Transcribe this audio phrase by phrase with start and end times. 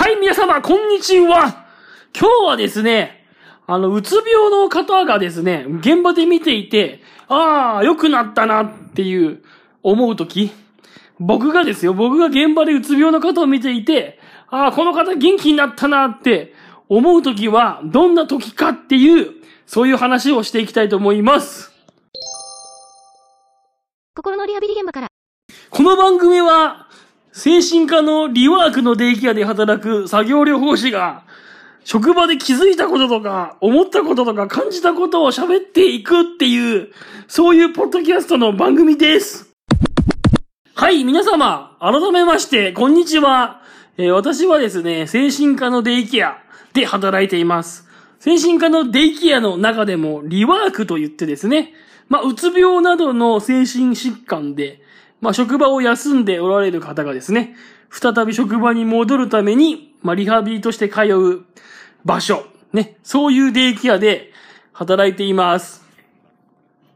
[0.00, 1.66] はい、皆様、こんにちは。
[2.16, 3.26] 今日はですね、
[3.66, 9.42] あの、うつ病の方がですね、現場で見ていて、ああ、良くなったなっていう
[9.82, 10.52] 思うとき、
[11.18, 16.54] 僕がですよ、僕が現場でうつ病の方を見ていて、ああ、この方元気になったなって
[16.88, 19.32] 思うときは、どんな時かっていう、
[19.66, 21.72] そういう話をしていきたいと思います。
[24.14, 25.08] 心のリハビリ現場から。
[25.70, 26.87] この番組は、
[27.38, 31.22] 精神科のリワークのデイケアで働く作業療法士が、
[31.84, 36.88] 職場で気づいたこととか、思ったこととか感じたことを喋っていくっていう、
[37.28, 39.50] そういうポッドキャストの番組です。
[40.74, 43.62] はい、皆様、改めまして、こんにちは。
[43.98, 46.38] えー、私はですね、精神科のデイケア
[46.72, 47.86] で働いています。
[48.18, 51.72] 精神科のデイケアの中でも、リワークと言ってですね、
[52.08, 54.82] まあ、うつ病などの精神疾患で、
[55.20, 57.56] まあ、職場を休んでおられる方がですね、
[57.90, 61.44] 再び職場に戻るために、まあ、リハビリとして通う
[62.04, 64.32] 場所、ね、そういうデイケアで
[64.72, 65.84] 働いています。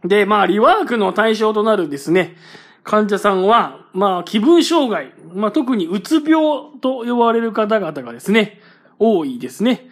[0.04, 2.36] で、まあ、リワークの対象となるですね、
[2.84, 8.60] 患者さんは、まあ、気分障害、まあ、特にうつ病と呼ばれる方々がですね、
[8.98, 9.88] 多いですね。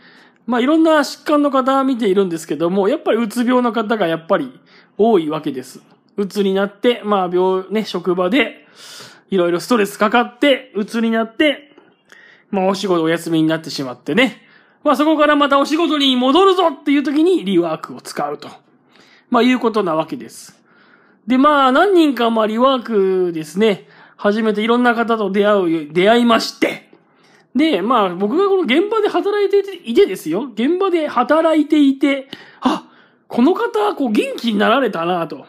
[0.46, 4.60] まあ、いろんな疾患の方は見ているんですけども、やっぱりうつ病の方がやっぱり
[4.98, 5.80] 多いわけです。
[6.20, 8.66] 鬱になって、まあ病、ね、職場で、
[9.30, 11.74] いろいろストレスかかって、鬱になって、
[12.50, 14.42] まあお仕事お休みになってしまってね。
[14.84, 18.48] まあそこからまたお仕事に戻るぞっていう時にリワークを使うと。
[19.30, 20.60] まあいうことなわけです。
[21.26, 26.90] で、まあ何人かまあリワークですね、初めていろんな方と出会う、出会いまして。
[27.54, 30.50] で、まあ僕がこの現場で働いていてですよ。
[30.52, 32.28] 現場で働いていて、
[32.60, 32.84] あ、
[33.28, 35.46] この方、こう元気になられたなと。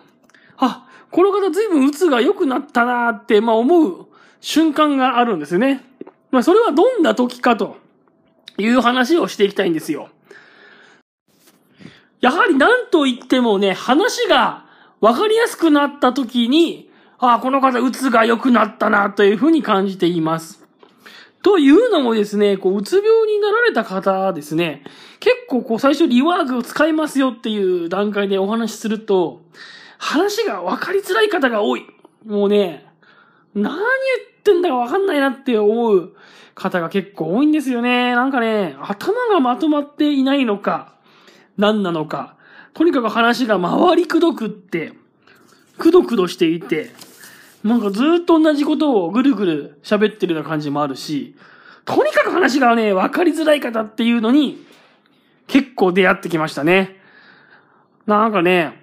[1.12, 4.08] この方随分鬱が良くなったなって、まあ思う
[4.40, 5.84] 瞬間があるんですよね。
[6.32, 7.78] まあそれはどんな時かと
[8.58, 10.10] いう話をしていきたいんですよ。
[12.22, 14.66] やはり何と言ってもね、話が
[15.02, 20.64] 分かりやすくなった時に、ああ、この方、鬱が良くなったな、というふうに感じています。
[21.44, 24.84] というのもですね、こう、うつ病になられた方ですね、
[25.20, 29.42] 結構こう、最初リワークを使いますよっていう段階でお話しすると、
[30.02, 31.86] 話が分かりづらい方が多い。
[32.26, 32.88] もうね、
[33.54, 36.16] 何言ってんだか分かんないなって思う
[36.56, 38.16] 方が結構多いんですよね。
[38.16, 40.96] なんかね、頭がまとまっていないのか、
[41.56, 42.36] 何なのか。
[42.74, 44.94] とにかく話が回りくどくって、
[45.78, 46.90] くどくどしていて、
[47.64, 51.36] なんかずっと同じことをぐるぐる喋ってるような感じもあるし、
[51.86, 54.66] とにかく話がね、分かりづらい方っていうのに、
[55.46, 57.00] 結構出会ってきましたね。
[58.08, 58.81] なんかね、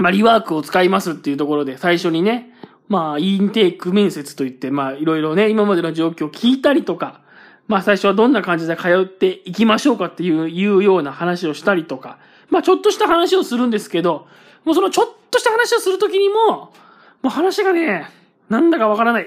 [0.00, 2.50] まあ、リワークを使いますっていうところで、最初にね、
[2.88, 7.20] まあ、インテーク面接といって、まあ、いろいろね、今までの状況を聞いたりとか、
[7.68, 12.18] まあ、最初はどんな感じで通っていきましょうかっていう、いうような話をしたりとか、
[12.48, 14.26] まあ、ちょっとした話をするんですけど、
[14.64, 16.72] もうそのちょっとした話をするときにも、も
[17.26, 18.08] う話がね、
[18.48, 19.26] なんだかわからない。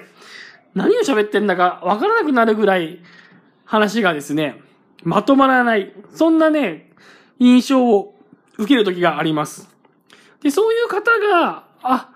[0.74, 3.00] 何を喋ってんだかわからなくなるぐらい、
[3.64, 4.60] 話がですね、
[5.04, 5.94] まとまらない。
[6.14, 6.92] そんなね、
[7.40, 8.16] 印象を
[8.58, 9.73] 受けるときがあります。
[10.44, 12.10] で、そういう方が、あ、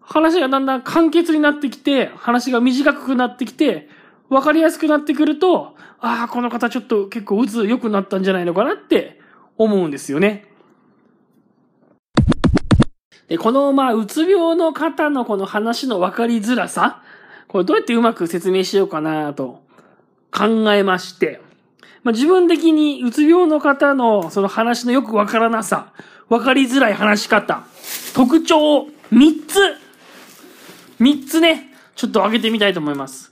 [0.00, 3.88] 話がだんだん簡潔になってきて、話が短くなってきて、
[4.28, 9.20] わかりやすくなってくると、ああ、この方ちょっと結構鬱良くなったんじゃないのかなって
[9.56, 10.46] 思うんですよね。
[13.28, 17.02] で、この、まあ、うつ病の方のこの話のわかりづらさ、
[17.48, 19.62] これどうやってうまく説明しようかなと
[20.30, 21.40] 考えまして、
[22.02, 25.92] まあ、自分的にうつ病の方のその話のよくわからなさ、
[26.32, 27.62] わかりづらい話し方、
[28.14, 29.58] 特徴を3つ、
[30.98, 33.30] 3つね、ちょっと挙げてみたいと思います。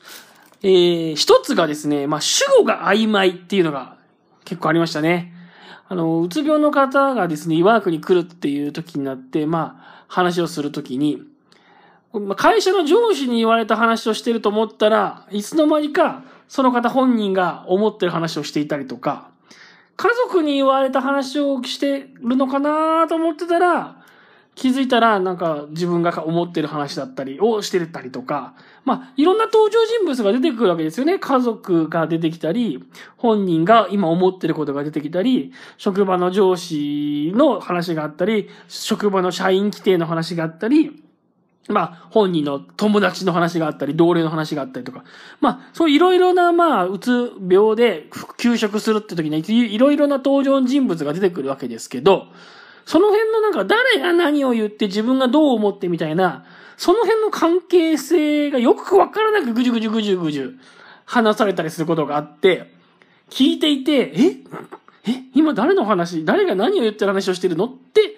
[0.63, 3.97] えー、1つがですね、まあ、主語が曖昧っていうのが
[4.45, 5.33] 結構ありましたね。
[5.89, 11.23] あの、うつ病の方がですね、ワークに来るっていう時になって、まあ、話をするときに、
[12.37, 19.31] 会社の上司に言われた話をしてると思ったらいつの間にかその方本人が思ってる話をしていたりとか、
[20.01, 23.97] 家族に言われた話をしてるのかなと思ってたら、
[24.55, 28.55] 気づいたらなんか自分が思ってる話だったりをしてたりとか、
[28.87, 31.19] まあいろんな登場人物が出てくるわけですよね。
[31.19, 32.83] 家族が出てきたり、
[33.19, 41.03] 本人が今思ってることが出てきたり、職場の上司の話があったり、職場の社員規定の話があったり、
[41.69, 45.05] まあ、本人の友達の話があったり、同僚の話があったりとか。
[45.41, 48.09] まあ、そういろいろな、まあ、うつ病で
[48.39, 52.27] 休職するって時に、いろいろな登場人物が出てくるわけですけど、
[52.87, 56.45] その辺のなんか誰が何を言って自分がどう思ってみたいな、
[56.77, 60.59] その辺の関係性がよくわからなくぐじゅぐじゅぐじゅぐじゅ
[61.05, 62.73] 話されたりすることがあって、
[63.29, 64.37] 聞いていて、え？
[65.07, 65.23] え？
[65.35, 66.25] 今誰の話？
[66.25, 67.67] 誰が何を言ってる話をしてるの？
[67.67, 68.17] って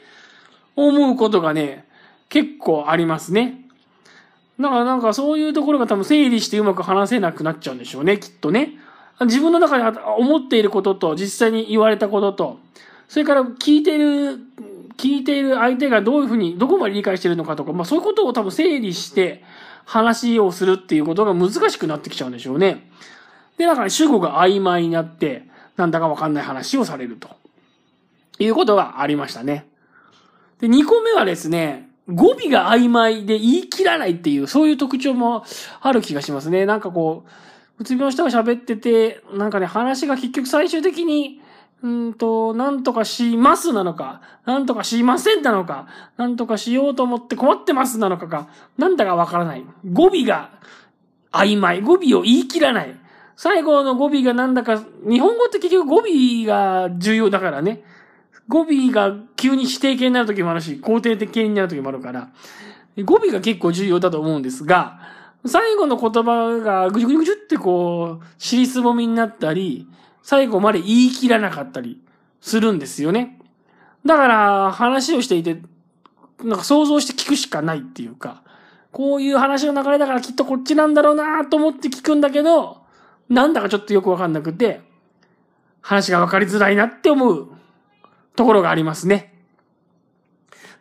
[0.74, 1.84] 思うことがね、
[2.32, 3.61] 結構ありますね。
[4.58, 8.79] だからなんかそういうところが多分整理してうまく話せなくなっちゃうんでしょうね、きっとね。
[9.20, 12.58] 自分の中で思っていることと、実際に言われたことと、
[13.06, 14.38] それから聞いてる、
[14.96, 19.44] 聞いている相手がどういうふうに、どこまで理解してるのかとか、まあそういうことを多分整理して
[19.84, 22.88] 話をするっていうことが難しくなってきちゃうんでしょうね。
[23.58, 25.46] で、だから主語が曖昧になって、
[25.76, 27.29] なんだかわかんない話をされると。
[28.38, 29.67] いうことがありましたね。
[30.61, 35.44] で、2個目はですね、語尾が曖昧で言い切らないっていう、そういう特徴も
[35.81, 36.66] ある気がしますね。
[36.66, 37.25] なんかこ
[37.78, 41.40] う、うつ病の人が喋ってて、なんかね、話が結局最終的に、
[41.82, 48.48] うんと、なんとかしますなのか、なんとかしませんなのか、なんとかしようと思って困ってますなのかが、
[48.78, 49.64] なんだかわからない。
[49.90, 50.50] 語尾が
[51.32, 51.82] 曖昧。
[51.82, 52.96] 語尾を言い切らない。
[53.34, 57.82] 最後の語尾がなんだか、日本語って結局語尾が重要だからね。
[58.52, 62.28] 語尾が急に否定形になる時もあるし、肯定的形になる時もあるから、
[63.02, 65.00] 語尾が結構重要だと思うんですが、
[65.46, 69.88] 最後の言葉がぐじゅぐじゅぐじゅってこう、尻すぼみになったり、
[70.22, 71.99] 最後まで言い切らなかったり
[72.43, 73.38] するんですよね。
[74.04, 75.62] だから話をしていて、
[76.44, 78.43] なんか想像して聞くしかないっていうか、
[78.90, 82.82] こういう話の流れだからきっとこっちなんだろうなと思って聞くんだけど、
[83.31, 84.82] なんだかちょっとよくわかんなくて、
[85.81, 87.51] 話がわかりづらいなって思う
[88.37, 89.34] ところがありますね。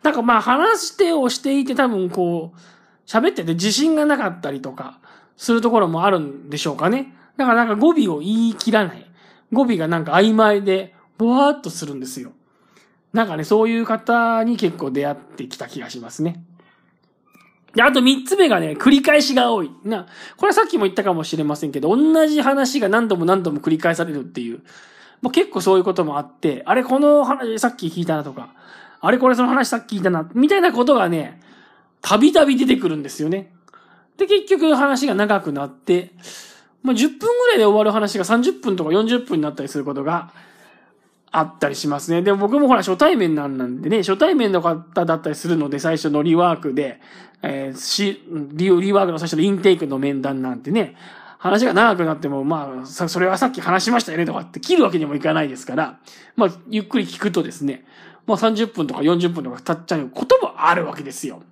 [0.02, 2.58] なんかまあ話してをしていて多分こう、
[3.06, 4.98] 喋ってて自信がなかったりとか、
[5.36, 7.14] するところもあるんでしょうかね。
[7.36, 9.10] だからなんか語尾を言い切らない。
[9.52, 12.32] 語尾がなんか曖昧で、ぼわーっとするんですよ。
[13.12, 16.44] なんかね、そういう方に結構出会ってきた気がしますね。
[17.74, 19.70] で、あと三つ目がね、繰り返しが多い。
[19.84, 20.06] な、
[20.36, 24.62] これはさっきも言ったかもしれませんけど、同じ話が何度も何度も繰り返されるっていう。
[25.22, 28.50] もう結構そういうこともあって、あれこの話さっき聞いたなとか、
[29.00, 31.40] あれこれその話さっき聞いたな、みたいなことがね、
[32.02, 33.52] たびたび出てくるんですよね。
[34.16, 36.10] で、結局話が長くなって、
[36.82, 40.32] まあ、10分ぐらいで終わる話が30分とか40分になったりすることが
[41.30, 42.22] あったりしますね。
[42.22, 47.00] でも僕もほら初対面なんでね、初対面の方だったりするので最初のリワークで、
[47.42, 48.22] えー、し、
[48.52, 50.96] リリワークの最初のインテイクの面談なんてね、
[51.42, 55.98] 話が長くなっても、まあ、それはさっき話しましたよねとかって切るわけにもいかないですから、
[56.36, 57.84] まあ、ゆっくり聞くとですね、
[58.28, 61.42] まあ30分とか40分とか経っちゃうこともあるわけですよ。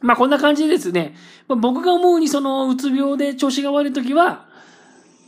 [0.00, 1.14] まあこんな感じでですね、
[1.46, 4.48] まあ、僕が思うにそのうつ病で調子が悪い時は、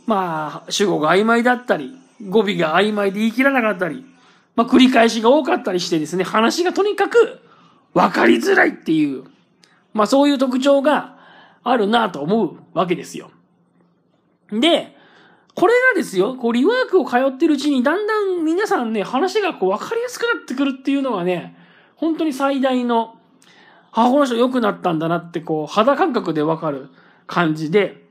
[0.05, 1.97] まあ主語が曖昧だったり、
[2.27, 4.05] 語尾が曖昧で言い切らなかったり、
[4.57, 7.39] まあ繰り返しが多かったりしてですね、話がとにかく
[7.93, 9.23] 分かりづらいっていう、
[9.93, 11.15] まあそういう特徴が
[11.63, 13.31] あるなと思うわけですよ。
[14.51, 14.95] で、
[15.53, 21.55] これがですよ、こうリワークを通ってるうちにだんだん皆さんね、話がこう分かりやすくなってくるっていうのがね、
[21.95, 23.15] 本当に最大の
[23.97, 26.89] あ、この人良くなったんだなってこう、肌感覚でわかる
[27.27, 28.05] 感じで、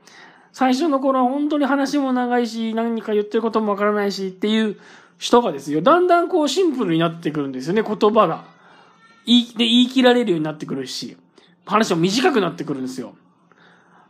[0.51, 4.77] 最初の頃は本当に話も長いし、何か言ってることもわからないしっていう
[5.19, 8.45] 人がですよ、だんだんこうシンプルになってくるんですよね、言葉が。
[9.27, 11.17] 言い、で言い切られるようになってくるし、
[11.67, 13.15] 話も短くなってくるんですよ。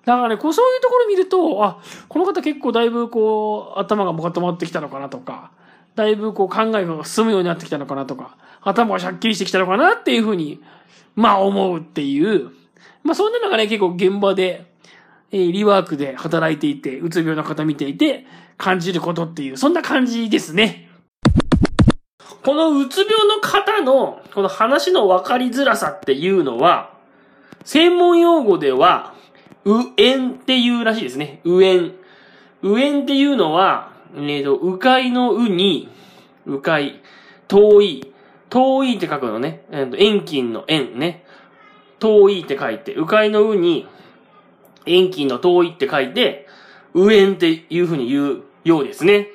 [0.05, 5.51] だからね、こうそういうところ見ると、あ、この方結構だいぶこう、頭がまとまってきたのかなとか、
[5.95, 10.61] だいぶこう考えが進むようになってきたのかなとか、頭がしゃっきりしてきたのかなっていうふうに
[11.15, 12.51] まあ思うっていう、
[13.03, 14.65] まあそんなのがね、結構現場で、
[15.31, 18.25] えー、リワークで働いていて、うつ病の方見ていて、
[18.57, 20.89] 感じることっていう、そんな感じですね。
[22.43, 26.93] このうつ病の方の、この話の分かりづらさっていうのは、
[27.63, 29.14] 専門用語では、
[29.65, 31.41] うえんっていうらしいですね。
[31.43, 31.95] うえん。
[32.61, 35.89] うえんっていうのは、えっ、ー、と、うかいのうに、
[36.45, 37.01] うかい、
[37.47, 38.13] 遠い、
[38.49, 39.65] 遠いって書くのね。
[39.71, 41.25] えっ、と、遠近の遠ね。
[41.99, 43.87] 遠いって書いて、迂回のうに、
[44.85, 46.47] 遠近の遠いって書いて、
[46.93, 49.29] 右縁っていう風に言うようですね。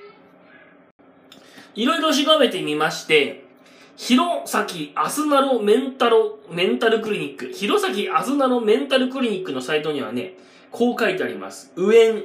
[1.75, 3.50] いろいろ調べてみまして、
[4.03, 10.33] 弘前アスナロメンタロ、メンタルクリニック、弘前アスナロメンタルクリニックのサイトにはね、
[10.71, 11.71] こう書いてあります。
[11.77, 12.13] 右縁。
[12.15, 12.23] 思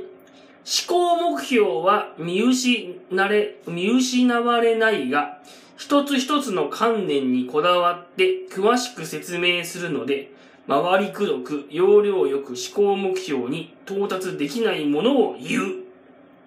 [0.87, 2.95] 考目標は見失
[3.27, 5.41] れ、見失われないが、
[5.75, 10.31] 一つ一つの観念にこだわって詳しく説明するので、
[10.69, 15.63] 回りくどく、要領よく思考目標に到達できないものを言う。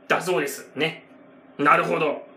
[0.08, 0.70] だそうです。
[0.75, 1.04] ね。
[1.58, 2.27] なるほど。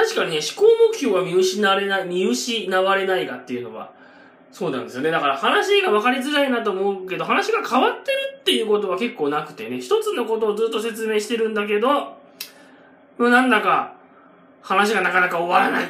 [0.00, 3.92] 確かにね、思考目標は見失われない、見失われないがっていうのは、
[4.50, 5.10] そうなんですよね。
[5.10, 12.16] だから話が分かりづらいなと思うけど、話が変わってるっていうことは結構なくてね、一つのことをずっと説明してるんだけど、
[13.18, 13.92] なんだか
[14.62, 15.84] 話がなかなか終わらない。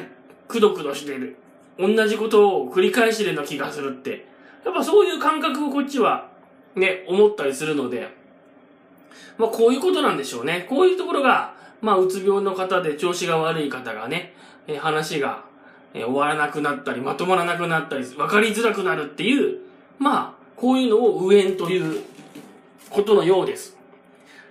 [0.49, 1.37] くどくどしてる。
[1.79, 4.27] 同じことを繰り返してるような気がするって。
[4.65, 6.27] やっぱそういう感覚をこっちは
[6.75, 8.09] ね、思ったりするので、
[9.37, 10.65] まあこういうことなんでしょうね。
[10.69, 14.33] こういうところが、まあうつ病の方で調子が悪い方がね、
[14.67, 15.43] え話が、
[15.93, 19.59] え終わらなくなったり、まとまらなくなったり、分かりづらくなるっていう、
[19.99, 22.03] まあ、こういうのを無縁という
[22.89, 23.77] ことのようです。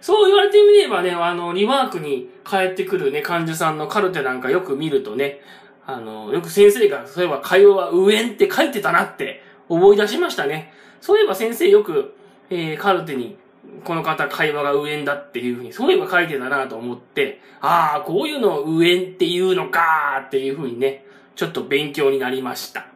[0.00, 5.40] そう言われてみればね、あの、リワークに帰ってくるね、患者さんのカルテなんかよく見るとね、
[5.86, 10.72] あの、よく先生が、そういえば会話は無縁って書いてたなって思い出しましたね。
[11.00, 12.14] そういえば先生よく、
[12.48, 13.36] えー、カルテに、
[13.84, 21.04] この方会話が無縁だっていうふうに、そういえば書いてたなと思って、ああ、こういうのを無縁っていうのかっていうふうにね、
[21.36, 22.86] ちょっと勉強になりました。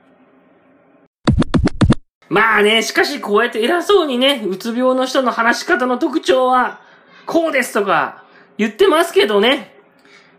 [2.28, 6.80] まあね、しかしこうやって偉そうにね、うつ病の人の話し方の特徴は、
[7.26, 8.24] こうですとか
[8.58, 9.74] 言ってますけどね。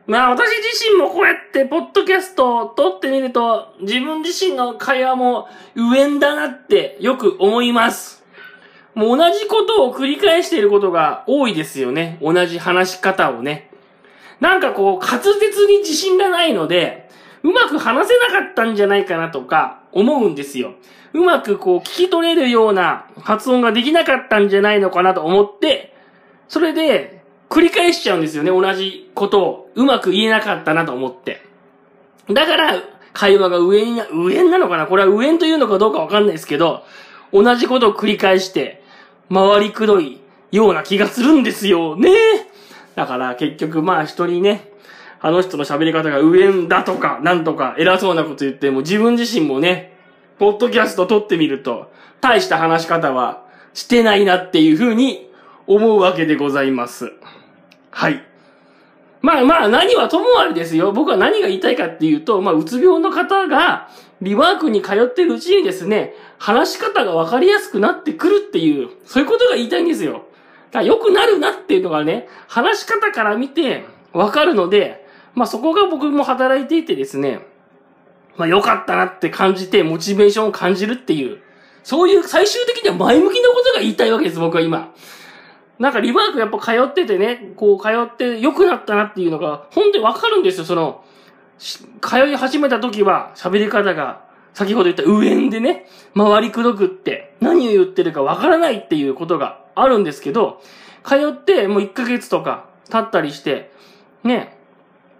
[0.08, 8.25] まあ私自身もこうやってポッドキャストを撮ってみると、自分自身の会話も上だなってよく思います。
[8.96, 12.18] もう同じことを繰り返していることが多いですよね。
[12.22, 13.70] 同じ話し方をね。
[14.40, 17.10] なんかこう、滑舌に自信がないので、
[17.44, 20.74] うまく話せなかったんじゃないかなとか思うんですよ。
[21.14, 25.96] うまくこう聞き取れるような発音ができなかったんじゃないのかなと思って、
[26.48, 28.50] それで繰り返しちゃうんですよね。
[28.50, 31.42] 同じことをうまく言えなかったなと思って。
[32.30, 32.82] だから、
[33.14, 34.88] 会話が上に、上なのかな？
[34.88, 36.84] これは上というのかどうかわかんないですけど、
[37.32, 38.84] 同じことを繰り返して、
[39.34, 42.10] 回りくどいような気がするんですよね。
[42.96, 44.72] だから結局まあ人にね、
[45.20, 49.98] あの人の喋り方が上だとか、なんとか偉そうなこと言っても自分自身もね、
[50.38, 51.92] ポッドキャスト撮ってみると、
[52.22, 55.30] 大した話し方はしてないなっていうふうに
[55.68, 57.12] 思うわけでございます。
[57.92, 58.24] はい。
[59.22, 60.92] まあまあ、何はともあれですよ。
[60.92, 63.90] 僕は何が言いたいかっていうと、まあ、うつ病の方が、
[64.22, 70.14] リワークに通ってるうちにですね、話し方がわかりやすくなってくるっていう、そういうことが言いたいんですよ。
[70.14, 70.24] だか
[70.80, 77.40] ら良くなるなっていうのがね、話し方から見てわかるので、まあそこが僕も働いていてですね、
[78.38, 81.40] まあ良かったなって感じて、モチベーションを感じるっていう、
[81.84, 84.94] そういう最終的には前向きなことが言いたいわけです、僕は今。
[85.80, 91.04] なんかリバークやっぱ通っててね、こう通って良くなったなっていうのが、本当にわかるんですよ、その、
[91.58, 100.62] 通い始めた時は喋り方が、先ほど言った上縁でね、回りくどくって、何を言ってるかわからないっていうことがあるんですけど、
[101.04, 103.72] 通ってもう1ヶ月とか経ったりして、
[104.24, 104.58] ね、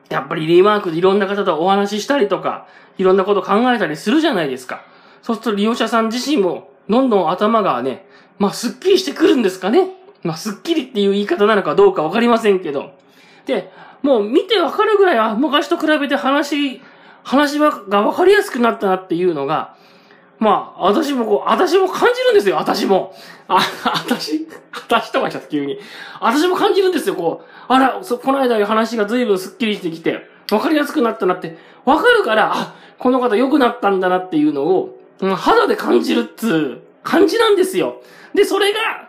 [0.10, 4.84] やっぱりリマークでいろんな方とお話ししたりとか、いろんなこと考えたりするじゃないですか。
[5.22, 8.08] そうすると利用者さん自身も、どんどん頭がね、
[8.38, 9.90] まあ、すっきりしてくるんですかね。
[10.26, 12.92] まあ、すっきりっていう言い方なのかどうかわかりませんけど。
[13.46, 16.82] で、もう見てわかるぐらいは、昔と比べて話、
[17.24, 17.70] 話が
[18.02, 19.76] わかりやすくなったなっていうのが、
[20.40, 23.14] まあ、私もこう、私も感じるんですよ、私も。
[23.48, 23.60] あ、
[23.94, 25.78] 私、私とかしちゃった急に。
[26.20, 27.46] 私も感じるんですよ、こう。
[27.68, 35.00] あら、そ、この間話が随分スッキリしてきて、わかりやすくなったなって、わかるから、あ、この方良くなったんだなっていうのを、
[35.36, 38.02] 肌で感じるっつう感じなんですよ。
[38.34, 39.05] で、それが、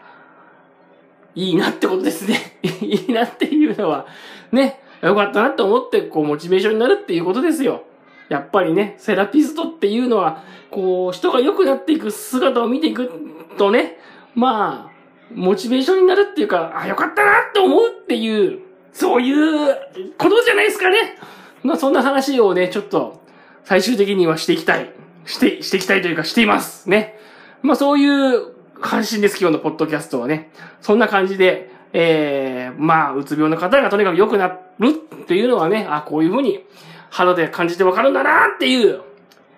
[1.36, 2.58] いいなってことですね。
[2.80, 4.06] いいなっていうのは、
[4.50, 7.82] ね、よかったなって思って、こう、モチベーションになるっていうことですよ。
[8.30, 13.10] やっぱりね、セラピストっていうのは、こう、人が良くなっていく姿を見ていく
[13.58, 13.98] とね、
[14.34, 14.96] まあ、
[15.34, 18.60] モチベーションになるっていうか、あ、よかったなって思うっていう、
[18.92, 19.76] そういう
[20.16, 21.18] ことじゃないですかね。
[21.62, 23.20] まあ、そんな話をね、ちょっと、
[23.64, 24.90] 最終的にはしていきたい。
[25.26, 26.88] して、していきたいというか、しています。
[26.88, 27.18] ね。
[27.62, 30.50] まあ、そういう関心です、今日のポッドキャストはね。
[30.80, 36.64] そんな感じで、えー、まあ、うつ病の方がとにかく良くなるっていうのはね、あ、こういうふうに
[37.10, 39.00] 肌で感じてわかるんだなっていう、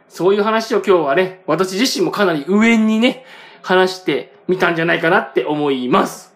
[0.08, 3.24] そういう話を今日はね、私自身もかなり上にね、
[3.62, 6.34] 話してみたんじゃないかなって思います。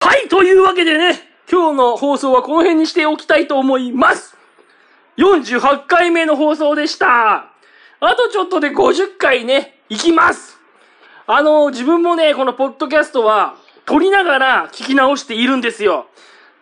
[0.00, 1.16] はい、というわけでね、
[1.50, 4.39] 今日の放送はこの辺にしておきたいと思います。
[5.20, 7.52] 48回目の放送でした。
[8.00, 10.58] あとちょっとで50回ね、行きます。
[11.26, 16.06] あの、自分もね、このポッドキャストは、撮りながら聞き直しているんですよ。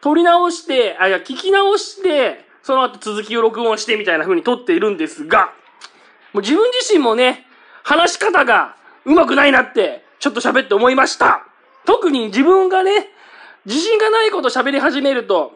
[0.00, 5.52] 撮り直して、あ、いや、聞き直して、その後続きを録音してみたいな風に撮っているんですが、
[6.32, 7.46] もう自分自身もね、
[7.84, 8.74] 話し方が
[9.04, 11.46] 上手くないなって、ちょっと喋って思いました。
[11.86, 13.08] 特に自分がね、
[13.66, 15.52] 自信がないこと喋り始めると、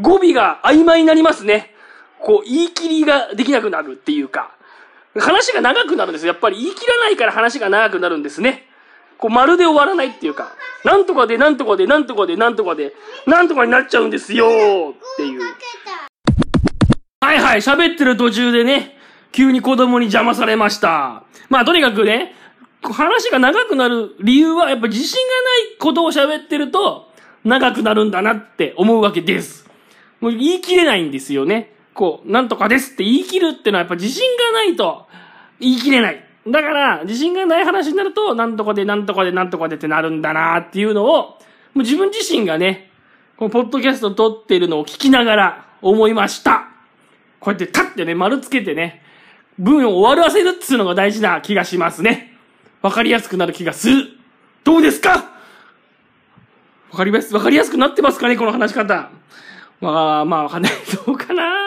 [0.00, 1.75] 語尾が曖昧になりますね。
[2.20, 4.52] こう、言い切りができなくなるっていうか、
[5.18, 6.32] 話が長くなるんですよ。
[6.32, 8.68] やっぱり言い切らないから話が長くなるんですね。
[9.18, 10.52] こう、まるで終わらないっていうか、
[10.84, 12.94] なんとかで、なんとかで、なんとかで、なんとかで、
[13.26, 15.40] なんとかになっちゃうんですよっていう。
[17.20, 18.96] はいはい、喋ってる途中でね、
[19.32, 21.24] 急に子供に邪魔されました。
[21.48, 22.34] まあとにかくね、
[22.82, 27.10] 話が長くなる理由は、やっぱ自信がないことを喋ってると、
[27.44, 29.66] 長くなるんだなって思うわけです。
[30.20, 31.75] もう言い切れないんですよね。
[31.96, 35.06] こう、なんとかですって言い切るってのはやっぱ自信がないと
[35.58, 36.22] 言い切れない。
[36.46, 41.38] だから、自信がない話になると、なんとかでなんとかでなんとかでってなるんだなっていうのを、も
[41.76, 42.90] う自分自身がね、
[43.36, 46.68] このポッドキャスト撮ってるのを聞きながら思いました。
[47.40, 49.02] こうやってタッてね、丸つけてね、
[49.58, 52.36] 文を終わらせるっつうのが大事な気がしますね。
[52.82, 54.04] わかりやすくなる気がする。
[54.64, 55.32] どうですか？
[56.90, 59.10] わかります、わかりやすくなってますかねこの話し方。
[59.80, 60.72] まあ、まあ、わかんない。
[61.04, 61.65] どうかな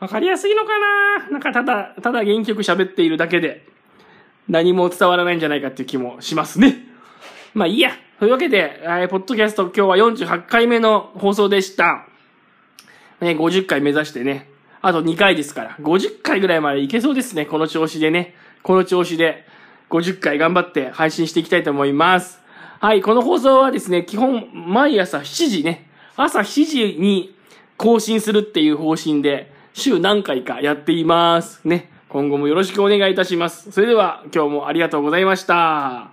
[0.00, 1.30] わかりやすいのかな？
[1.30, 3.66] なんかただ、ただ原曲喋っているだけで、
[4.48, 6.76] 何も伝わらないんじゃないかっていう気もしますね。
[7.54, 7.90] まあいいや。
[8.18, 12.06] というわけで、えー、ポッドキャスト今日は48回目の放送でした。
[13.20, 14.48] ね、50回目指してね。
[14.80, 15.76] あと2回ですから。
[15.80, 17.46] 50回ぐらいまでいけそうですね。
[17.46, 18.34] この調子でね。
[18.62, 19.46] この調子で
[19.90, 22.40] 50回頑張って配信していきたいと思います。
[22.80, 25.88] はい、この放送はですね、基本毎朝7時ね。
[26.16, 27.36] 朝7時に
[27.76, 31.60] 更新するっていう方針で、週何回かやっています。
[31.64, 31.90] ね。
[32.08, 33.70] 今後もよろしくお願いいたします。
[33.72, 36.10] それでは今日もありがとうございました。